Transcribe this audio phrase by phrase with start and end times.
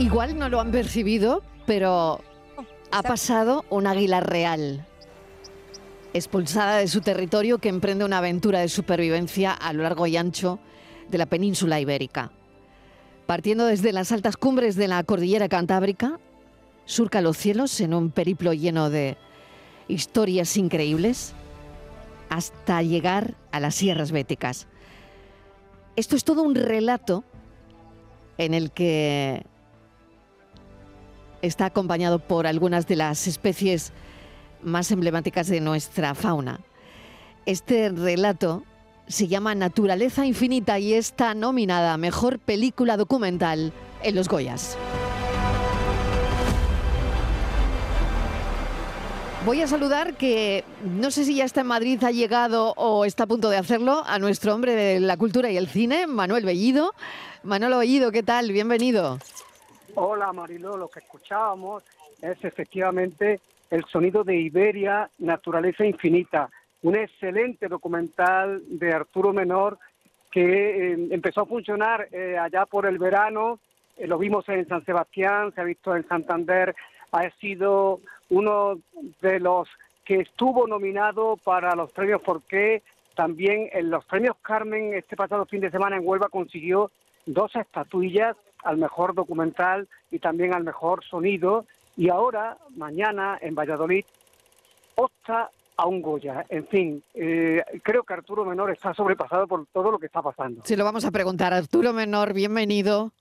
[0.00, 2.22] Igual no lo han percibido, pero
[2.90, 4.86] ha pasado un águila real,
[6.14, 10.58] expulsada de su territorio que emprende una aventura de supervivencia a lo largo y ancho
[11.10, 12.32] de la península ibérica.
[13.26, 16.18] Partiendo desde las altas cumbres de la cordillera cantábrica,
[16.86, 19.18] surca los cielos en un periplo lleno de
[19.86, 21.34] historias increíbles
[22.30, 24.66] hasta llegar a las sierras béticas.
[25.94, 27.22] Esto es todo un relato
[28.38, 29.44] en el que
[31.42, 33.92] está acompañado por algunas de las especies
[34.62, 36.60] más emblemáticas de nuestra fauna.
[37.46, 38.64] Este relato
[39.08, 44.76] se llama Naturaleza Infinita y está nominada a Mejor Película Documental en los Goyas.
[49.46, 53.24] Voy a saludar que no sé si ya está en Madrid, ha llegado o está
[53.24, 56.94] a punto de hacerlo, a nuestro hombre de la cultura y el cine, Manuel Bellido.
[57.42, 58.52] Manuel Bellido, ¿qué tal?
[58.52, 59.18] Bienvenido.
[59.94, 61.82] Hola Mariló, lo que escuchábamos
[62.22, 66.48] es efectivamente el sonido de Iberia, Naturaleza Infinita,
[66.82, 69.78] un excelente documental de Arturo Menor
[70.30, 73.58] que eh, empezó a funcionar eh, allá por el verano,
[73.96, 76.74] eh, lo vimos en San Sebastián, se ha visto en Santander,
[77.10, 78.78] ha sido uno
[79.20, 79.68] de los
[80.04, 82.82] que estuvo nominado para los premios Forqué,
[83.16, 86.90] también en los premios Carmen este pasado fin de semana en Huelva consiguió
[87.26, 91.66] dos estatuillas al mejor documental y también al mejor sonido.
[91.96, 94.04] Y ahora, mañana, en Valladolid,
[94.94, 96.44] opta a un Goya.
[96.48, 100.62] En fin, eh, creo que Arturo Menor está sobrepasado por todo lo que está pasando.
[100.64, 101.54] Sí, lo vamos a preguntar.
[101.54, 103.12] Arturo Menor, bienvenido.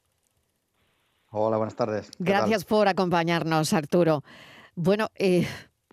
[1.32, 2.10] Hola, buenas tardes.
[2.20, 4.24] Gracias por acompañarnos, Arturo.
[4.76, 5.48] Bueno, eh,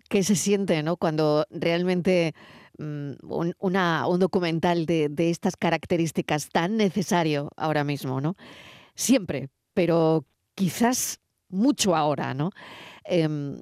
[0.09, 0.97] ¿qué se siente ¿no?
[0.97, 2.34] cuando realmente
[2.78, 8.34] mm, un, una, un documental de, de estas características tan necesario ahora mismo, ¿no?
[8.97, 10.25] Siempre, pero
[10.55, 12.51] quizás mucho ahora, ¿no?
[13.05, 13.57] Em,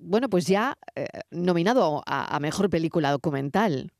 [0.00, 3.92] bueno, pues ya eh, nominado a, Mejor Película Documental.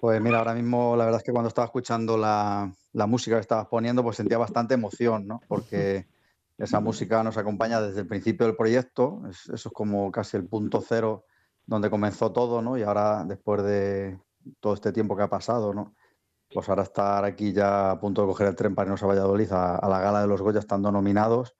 [0.00, 2.72] Pues mira, ahora mismo la verdad es que cuando estaba escuchando la,
[3.06, 5.42] música que estabas poniendo, pues sentía bastante emoción, ¿no?
[5.48, 6.06] Porque
[6.56, 10.82] esa música nos acompaña desde el principio del proyecto, eso es como casi el punto
[10.86, 11.26] cero
[11.66, 12.78] donde comenzó todo, ¿no?
[12.78, 14.18] Y ahora, después de
[14.60, 15.94] todo este tiempo que ha pasado, ¿no?
[16.52, 19.50] Pues ahora estar aquí ya a punto de coger el tren para irnos a Valladolid
[19.52, 21.54] a, la gala de los Goya estando nominados,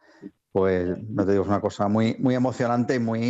[0.52, 3.22] pues no te digo, es una cosa muy, muy emocionante y muy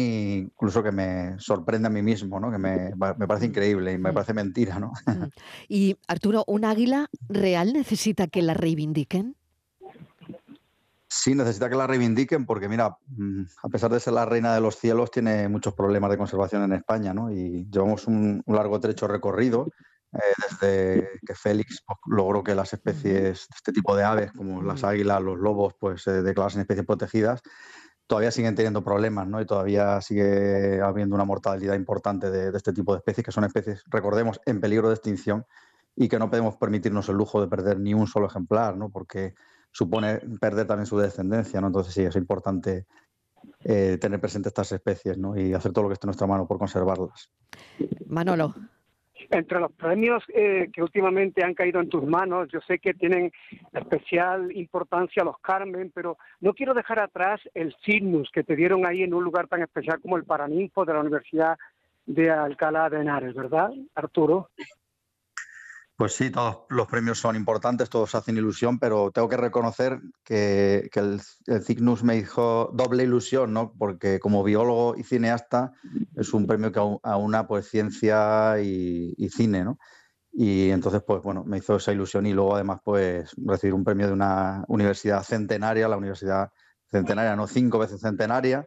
[0.53, 2.51] incluso que me sorprende a mí mismo, ¿no?
[2.51, 4.15] Que me, me parece increíble y me mm.
[4.15, 4.93] parece mentira, ¿no?
[5.07, 5.25] Mm.
[5.69, 9.37] Y Arturo, ¿un águila real necesita que la reivindiquen?
[11.09, 14.61] Sí, necesita que la reivindiquen porque, mira, mm, a pesar de ser la reina de
[14.61, 17.31] los cielos, tiene muchos problemas de conservación en España, ¿no?
[17.31, 19.69] Y llevamos un, un largo trecho recorrido
[20.13, 24.85] desde que Félix pues, logró que las especies de este tipo de aves, como las
[24.85, 27.43] águilas, los lobos, pues se declarasen especies protegidas,
[28.07, 29.41] todavía siguen teniendo problemas, ¿no?
[29.41, 33.83] Y todavía sigue habiendo una mortalidad importante de, este tipo de especies, que son especies,
[33.89, 35.47] recordemos, en peligro de extinción
[35.97, 38.91] y que no podemos permitirnos el lujo de perder ni un solo ejemplar, ¿no?
[38.91, 39.35] Porque
[39.71, 41.69] supone perder también su descendencia, ¿no?
[41.69, 42.87] Entonces sí, es importante
[43.65, 45.35] eh, tener presente estas especies, ¿no?
[45.35, 47.31] Y hacer todo lo que esté en nuestra mano por conservarlas.
[48.07, 48.55] Manolo.
[49.33, 53.33] Entre los premios eh, que últimamente han caído en tus manos, yo sé que tienen
[53.73, 59.03] especial importancia los Carmen, pero no quiero dejar atrás el Cygnus que te dieron ahí
[59.03, 61.57] en un lugar tan especial como el Paraninfo de la Universidad
[62.05, 64.51] de Alcalá de Henares, ¿verdad, Arturo?
[66.03, 70.91] Pues sí, todos los premios son importantes, todos hacen ilusión, pero tengo que reconocer que,
[70.95, 71.21] el,
[71.63, 73.73] Cygnus me dijo doble ilusión, ¿no?
[73.79, 75.75] Porque como biólogo y cineasta
[76.17, 79.79] es un premio que aúna pues ciencia y, cine, ¿no?
[80.33, 84.09] Y entonces, pues bueno, me hizo esa ilusión y luego además pues recibir un premio
[84.09, 86.51] de una universidad centenaria, la universidad
[86.91, 88.67] centenaria, no cinco veces centenaria,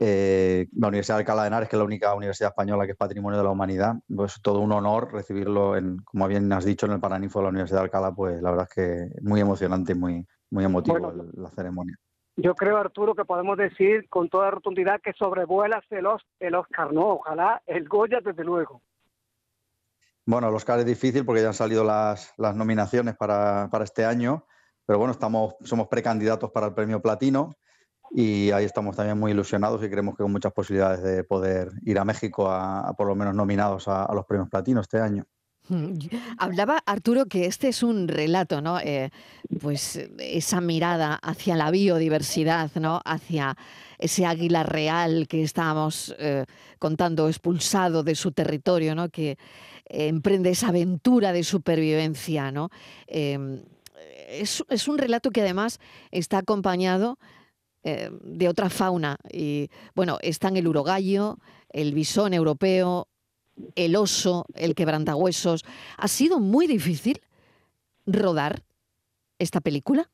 [0.00, 2.98] eh, la Universidad de Alcalá de Henares, que es la única universidad española que es
[2.98, 3.94] patrimonio de la humanidad.
[4.14, 7.50] Pues todo un honor recibirlo, en, como bien has dicho, en el Paraninfo de la
[7.50, 11.50] Universidad de Alcalá, pues la verdad es que muy emocionante y muy, muy emotivo la
[11.50, 11.96] ceremonia.
[12.36, 16.06] Yo creo, Arturo, que podemos decir con toda rotundidad que sobrevuela el,
[16.40, 17.10] el Oscar, ¿no?
[17.10, 18.82] Ojalá el Goya, desde luego.
[20.26, 24.04] Bueno, el Oscar es difícil porque ya han salido las, las nominaciones para, para, este
[24.04, 24.46] año,
[24.86, 27.54] pero bueno, estamos, somos precandidatos para el premio Platino
[28.16, 31.98] y ahí estamos también muy ilusionados y creemos que con muchas posibilidades de poder ir
[31.98, 35.26] a México a, por lo menos nominados a, los premios Platino este año.
[35.68, 35.94] Mm,
[36.38, 38.78] hablaba Arturo que este es un relato, ¿no?
[38.78, 39.10] Eh,
[39.60, 43.00] pues esa mirada hacia la biodiversidad, ¿no?
[43.04, 43.56] Hacia
[43.98, 46.44] ese águila real que estábamos eh,
[46.78, 49.08] contando, expulsado de su territorio, ¿no?
[49.08, 49.38] Que
[49.86, 52.70] emprende esa aventura de supervivencia, ¿no?
[53.08, 53.60] Em,
[54.28, 55.80] es, es, un relato que además
[56.12, 57.18] está acompañado
[57.86, 59.18] eh, de otra fauna.
[59.30, 61.38] Y bueno, están el urogallo,
[61.68, 63.08] el bisón europeo,
[63.74, 65.66] el oso, el quebrantahuesos.
[65.98, 67.20] ¿Ha sido muy difícil
[68.06, 68.62] rodar
[69.38, 70.10] esta película?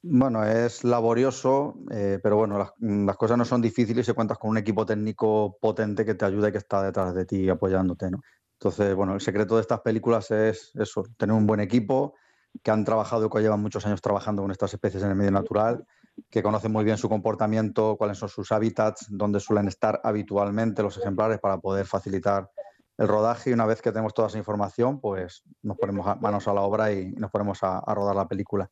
[0.00, 4.56] Bueno, es laborioso, eh, pero bueno, las, cosas no son difíciles si cuentas con un
[4.58, 8.22] equipo técnico potente que te ayuda y que está detrás de ti apoyándote, ¿no?
[8.54, 12.14] Entonces, bueno, el secreto de estas películas es eso, tener un buen equipo,
[12.62, 15.86] que han trabajado que llevan muchos años trabajando con estas especies en el medio natural
[16.30, 20.98] que conocen muy bien su comportamiento, cuáles son sus hábitats, dónde suelen estar habitualmente los
[20.98, 22.50] ejemplares para poder facilitar
[22.98, 23.50] el rodaje.
[23.50, 26.92] Y una vez que tenemos toda esa información, pues nos ponemos manos a la obra
[26.92, 28.70] y nos ponemos a, rodar la película.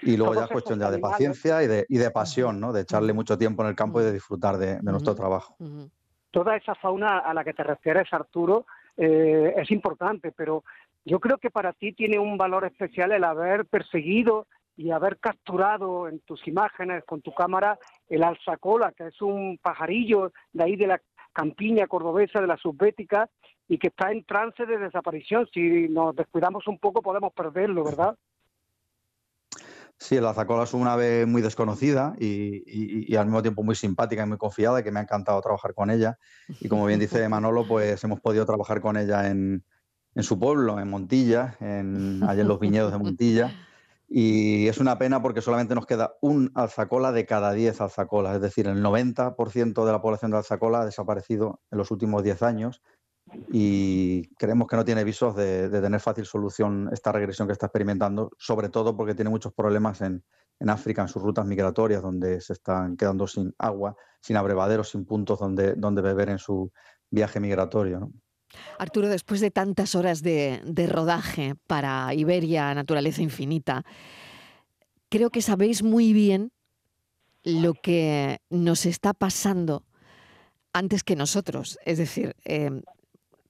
[0.00, 2.72] Y luego ya es cuestión ya de paciencia y de, y de pasión, ¿no?
[2.72, 5.56] de echarle mucho tiempo en el campo y de disfrutar de, nuestro trabajo.
[6.30, 8.66] Toda esa fauna a la que te refieres, Arturo,
[8.96, 10.62] eh, es importante, pero
[11.04, 14.46] yo creo que para ti tiene un valor especial el haber perseguido
[14.78, 17.78] y haber capturado en tus imágenes con tu cámara
[18.08, 21.02] el alzacola, que es un pajarillo de ahí de la
[21.32, 23.28] campiña cordobesa de la subbética
[23.68, 25.48] y que está en trance de desaparición.
[25.52, 28.16] Si nos descuidamos un poco podemos perderlo, ¿verdad?
[29.98, 34.28] Sí, el alzacola es una ave muy desconocida y, al mismo tiempo muy simpática y
[34.28, 36.18] muy confiada, que me ha encantado trabajar con ella.
[36.60, 39.64] Y como bien dice Manolo, pues hemos podido trabajar con ella en,
[40.14, 43.52] en su pueblo, en Montilla, en, allá en los viñedos de Montilla.
[44.08, 48.40] Y es una pena porque solamente nos queda un alzacola de cada 10 alzacolas, es
[48.40, 52.82] decir, el 90% de la población de alzacola ha desaparecido en los últimos 10 años
[53.50, 58.30] y creemos que no tiene visos de, tener fácil solución esta regresión que está experimentando,
[58.38, 60.24] sobre todo porque tiene muchos problemas en,
[60.66, 65.38] África, en sus rutas migratorias, donde se están quedando sin agua, sin abrevaderos, sin puntos
[65.38, 66.72] donde, donde beber en su
[67.10, 68.10] viaje migratorio.
[68.78, 73.84] Arturo, después de tantas horas de, rodaje para Iberia, Naturaleza Infinita,
[75.08, 76.52] creo que sabéis muy bien
[77.44, 79.84] lo que nos está pasando
[80.72, 81.78] antes que nosotros.
[81.84, 82.82] Es decir, em,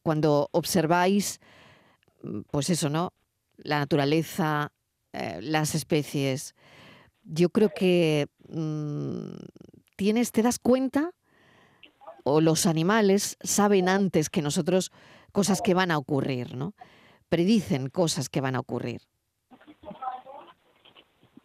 [0.02, 1.40] cuando observáis,
[2.22, 3.12] mm, pues eso, ¿no?
[3.56, 4.72] La naturaleza,
[5.12, 6.54] eh, las especies,
[7.24, 9.34] yo creo que mm,
[9.96, 11.10] tienes, te das cuenta
[12.28, 14.92] o los animales saben antes que nosotros
[15.32, 16.74] cosas que van a ocurrir, ¿no?
[17.28, 19.02] Predicen cosas que van a ocurrir.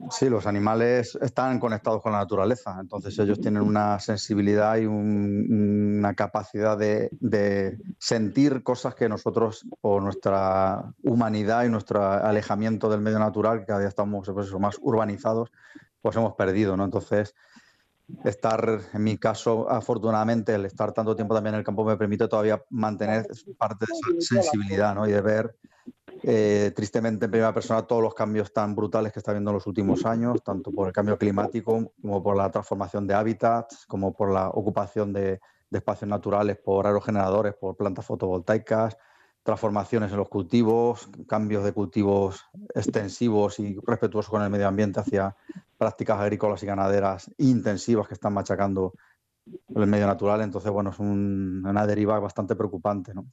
[0.09, 6.13] Sí, los animales están conectados con la naturaleza, entonces ellos tienen una sensibilidad y una
[6.13, 13.59] capacidad de, sentir cosas que nosotros, o nuestra humanidad y nuestro alejamiento del medio natural,
[13.59, 15.51] que cada día estamos pues más urbanizados,
[16.01, 16.83] pues hemos perdido, ¿no?
[16.83, 17.33] Entonces,
[18.23, 22.27] estar, en mi caso, afortunadamente, el estar tanto tiempo también en el campo me permite
[22.27, 23.27] todavía mantener
[23.57, 25.07] parte de esa sensibilidad ¿no?
[25.07, 25.55] y de ver
[26.23, 29.67] eh, tristemente en primera persona todos los cambios tan brutales que está habiendo en los
[29.67, 34.31] últimos años, tanto por el cambio climático como por la transformación de hábitats, como por
[34.31, 38.95] la ocupación de, de espacios naturales por aerogeneradores, por plantas fotovoltaicas,
[39.43, 45.35] transformaciones en los cultivos, cambios de cultivos extensivos y respetuosos con el medio ambiente hacia
[45.77, 48.93] prácticas agrícolas y ganaderas intensivas que están machacando
[49.75, 50.41] el medio natural.
[50.41, 53.25] Entonces, bueno, es una deriva bastante preocupante, ¿no?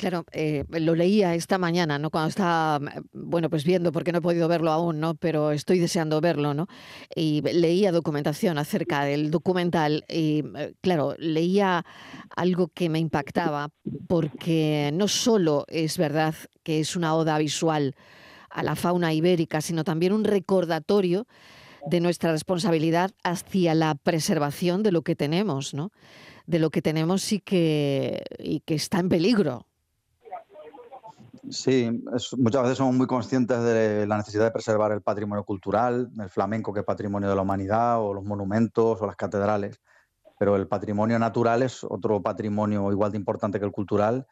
[0.00, 2.08] Claro, eh, lo leía esta mañana, ¿no?
[2.08, 2.80] Cuando estaba,
[3.12, 5.14] bueno, pues viendo, porque no he podido verlo aún, ¿no?
[5.14, 6.68] Pero estoy deseando verlo, ¿no?
[7.14, 11.84] Y leía documentación acerca del documental y, eh, claro, leía
[12.34, 13.68] algo que me impactaba,
[14.08, 17.94] porque no solo es verdad que es una oda visual
[18.48, 21.26] a la fauna ibérica, sino también un recordatorio
[21.86, 25.92] de nuestra responsabilidad hacia la preservación de lo que tenemos, ¿no?
[26.46, 29.66] De lo que tenemos y que, y que está en peligro.
[31.48, 32.02] Sí,
[32.36, 36.72] muchas veces somos muy conscientes de la necesidad de preservar el patrimonio cultural, el flamenco
[36.72, 39.80] que es patrimonio de la humanidad, o los monumentos o las catedrales,
[40.38, 44.26] pero el patrimonio natural es otro patrimonio igual de importante que el cultural.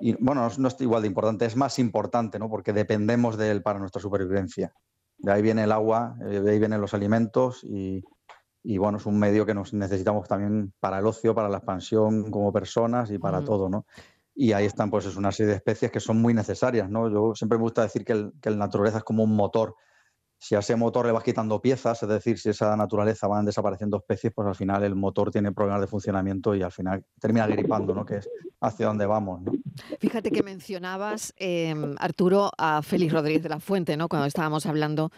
[0.00, 2.48] Y bueno, no es igual de importante, es más importante, ¿no?
[2.48, 4.72] Porque dependemos de él para nuestra supervivencia.
[5.18, 8.02] De ahí viene el agua, eh, de ahí vienen los alimentos y,
[8.64, 12.30] y bueno, es un medio que nos necesitamos también para el ocio, para la expansión
[12.30, 13.86] como personas y para todo, ¿no?
[14.34, 17.10] Y ahí están pues es una serie de especies que son muy necesarias, ¿no?
[17.10, 19.76] Yo siempre me gusta decir que, el, que la naturaleza es como un motor.
[20.44, 23.96] Si a ese motor le vas quitando piezas, es decir, si esa naturaleza van desapareciendo
[23.96, 27.94] especies, pues al final el motor tiene problemas de funcionamiento y al final termina gripando,
[27.94, 28.04] ¿no?
[28.04, 28.28] Que es
[28.60, 29.52] hacia dónde vamos, ¿no?
[30.00, 34.08] Fíjate que mencionabas, em, Arturo, a Félix Rodríguez de la Fuente, ¿no?
[34.08, 35.10] Cuando estábamos hablando,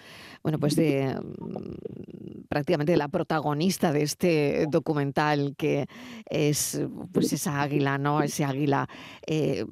[0.44, 5.86] bueno, pues de mm, prácticamente la protagonista de este documental, que
[6.24, 6.80] es
[7.12, 8.22] pues esa águila, ¿no?
[8.22, 8.88] Ese águila,
[9.26, 9.66] eh,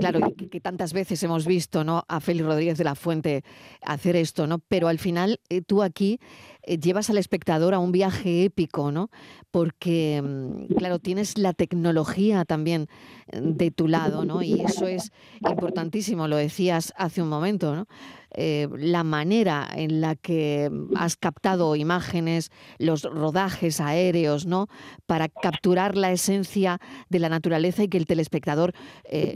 [0.00, 2.04] claro, que, tantas veces hemos visto, ¿no?
[2.08, 3.44] A Félix Rodríguez de la Fuente
[3.82, 4.58] hacer esto, ¿no?
[4.88, 6.20] Al final eh, tú aquí
[6.62, 9.10] eh, llevas al espectador a un viaje épico, ¿no?
[9.50, 12.88] Porque, mm, claro, tienes la tecnología también
[13.32, 14.42] de tu lado, ¿no?
[14.42, 17.86] Y eso es importantísimo, lo decías hace un momento, ¿no?
[18.32, 24.68] Eh, la manera en la que has captado imágenes, los rodajes aéreos, ¿no?
[25.06, 28.72] Para capturar la esencia de la naturaleza y que el telespectador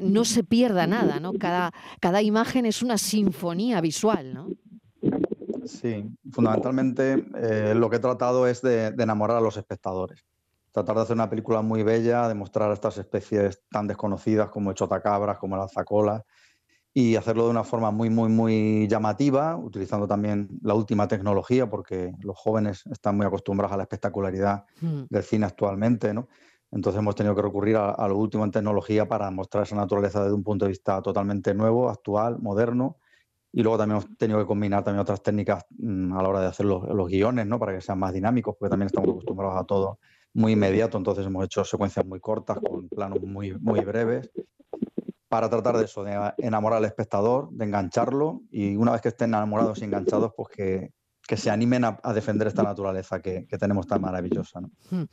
[0.02, 1.32] no se pierda nada, ¿no?
[1.32, 4.48] Cada, cada imagen es una sinfonía visual, ¿no?
[5.66, 10.24] Sí, fundamentalmente eh, lo que he tratado es de, enamorar a los espectadores.
[10.72, 14.76] Tratar de hacer una película muy bella, de mostrar estas especies tan desconocidas como el
[14.76, 16.24] chotacabras, como el alzacola,
[16.92, 22.12] y hacerlo de una forma muy, muy, muy llamativa, utilizando también la última tecnología, porque
[22.20, 25.02] los jóvenes están muy acostumbrados a la espectacularidad mm.
[25.10, 26.28] del cine actualmente, ¿no?
[26.70, 30.22] Entonces hemos tenido que recurrir a, a, lo último en tecnología para mostrar esa naturaleza
[30.22, 32.96] desde un punto de vista totalmente nuevo, actual, moderno,
[33.56, 36.46] y luego también hemos tenido que combinar también otras técnicas mm, a la hora de
[36.48, 37.60] hacer los, guiones, ¿no?
[37.60, 40.00] Para que sean más dinámicos, porque también estamos acostumbrados a todo
[40.32, 40.98] muy inmediato.
[40.98, 44.28] Entonces hemos hecho secuencias muy cortas, con planos muy, muy breves,
[45.28, 48.42] para tratar de eso, de enamorar al espectador, de engancharlo.
[48.50, 50.90] Y una vez que estén enamorados y enganchados, pues que,
[51.26, 54.60] que se animen a, defender esta naturaleza que, tenemos tan maravillosa.
[54.60, 54.70] ¿no?
[54.90, 55.04] Hmm.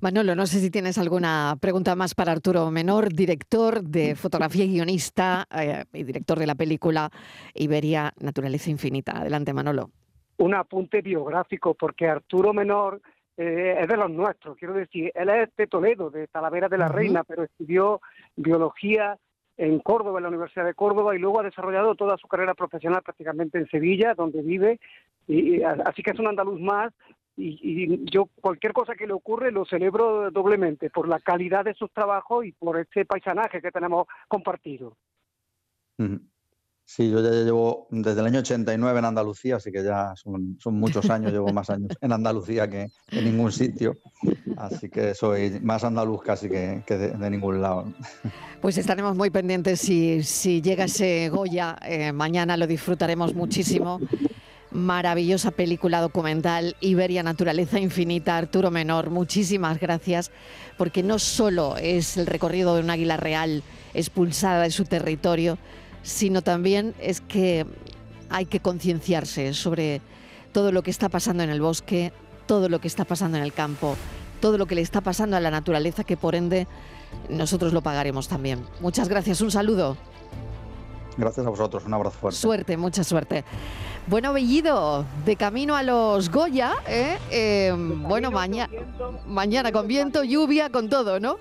[0.00, 4.72] Manolo, no sé si tienes alguna pregunta más para Arturo Menor, director de fotografía y
[4.72, 7.10] guionista eh, y director de la película
[7.54, 9.12] Iberia, Naturaleza Infinita.
[9.20, 9.90] Adelante, Manolo.
[10.38, 13.00] Un apunte biográfico, porque Arturo Menor
[13.36, 16.88] eh, es de los nuestros, quiero decir, él es de Toledo, de Talavera de la
[16.88, 18.00] Reina, pero estudió
[18.36, 19.18] biología
[19.56, 23.02] en Córdoba, en la Universidad de Córdoba, y luego ha desarrollado toda su carrera profesional
[23.02, 24.80] prácticamente en Sevilla, donde vive,
[25.26, 26.92] y, así que es un andaluz más,
[27.36, 31.90] y, yo cualquier cosa que le ocurre lo celebro doblemente, por la calidad de sus
[31.92, 34.96] trabajos y por este paisanaje que tenemos compartido.
[36.86, 41.08] Sí, yo ya llevo desde el año 89 en Andalucía, así que ya son, muchos
[41.08, 43.96] años, llevo más años en Andalucía que en ningún sitio,
[44.58, 47.86] así que soy más andaluz casi que, de, ningún lado.
[48.60, 53.98] Pues estaremos muy pendientes si, si llega ese Goya, eh, mañana lo disfrutaremos muchísimo.
[54.74, 60.32] Maravillosa película documental, Iberia Naturaleza Infinita, Arturo Menor, muchísimas gracias,
[60.76, 63.62] porque no solo es el recorrido de un águila real
[63.94, 65.58] expulsada de su territorio,
[66.02, 67.66] sino también es que
[68.30, 70.00] hay que concienciarse sobre
[70.50, 72.12] todo lo que está pasando en el bosque,
[72.46, 73.96] todo lo que está pasando en el campo,
[74.40, 76.66] todo lo que le está pasando a la naturaleza, que por ende
[77.28, 78.64] nosotros lo pagaremos también.
[78.80, 79.96] Muchas gracias, un saludo.
[81.16, 82.38] Gracias a vosotros, un abrazo fuerte.
[82.38, 83.44] Suerte, mucha suerte.
[84.06, 87.16] Bueno, Bellido, de camino a los Goya, ¿eh?
[87.30, 88.72] eh bueno, mañana,
[89.26, 91.36] mañana con viento, lluvia, con todo, ¿no?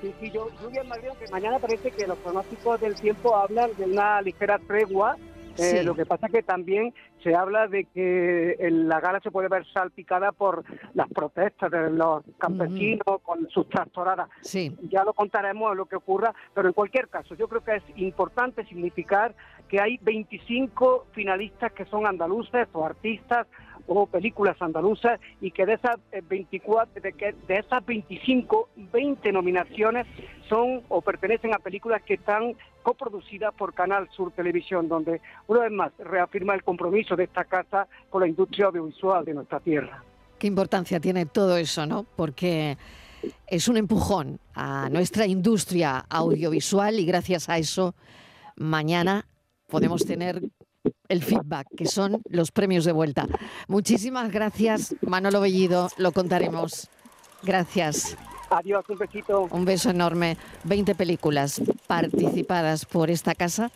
[0.00, 3.70] Sí, sí, yo, lluvia en Madrid, que mañana parece que los pronósticos del tiempo hablan
[3.76, 5.16] de una ligera tregua.
[5.60, 9.66] Eh, lo que pasa que también se habla de que la gala se puede ver
[9.72, 10.64] salpicada por
[10.94, 14.28] las protestas de los campesinos con sus tractoradas.
[14.40, 14.74] Sí.
[14.90, 18.64] Ya lo contaremos lo que ocurra, pero en cualquier caso, yo creo que es importante
[18.66, 19.34] significar
[19.68, 23.46] que hay 25 finalistas que son andaluces o artistas
[23.98, 25.96] o películas andaluzas y que de esas
[26.28, 30.06] 24, eh, de, que de esas 25, 20 nominaciones
[30.48, 35.72] son o pertenecen a películas que están coproducidas por Canal Sur Televisión, donde una vez
[35.72, 40.02] más reafirma el compromiso de esta casa con la industria audiovisual de nuestra tierra.
[40.38, 42.04] Qué importancia tiene todo eso, ¿no?
[42.16, 42.78] Porque
[43.46, 47.94] es un empujón a nuestra industria audiovisual y gracias a eso
[48.56, 49.26] mañana
[49.66, 50.42] podemos tener
[51.10, 53.26] el feedback, que son los premios de vuelta.
[53.68, 56.88] Muchísimas gracias, Manolo Bellido, lo contaremos.
[57.42, 58.16] Gracias.
[58.48, 59.48] Adiós, un besito.
[59.50, 60.36] Un beso enorme.
[60.64, 63.70] 20 películas participadas por esta casa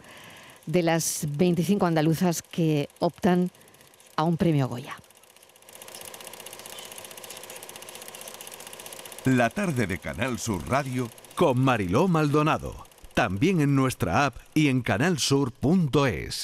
[0.66, 3.50] de las 25 andaluzas que optan
[4.16, 4.96] a un premio Goya.
[9.24, 12.86] La tarde de Canal Sur Radio con Mariló Maldonado.
[13.14, 16.42] También en nuestra app y en canalsur.es.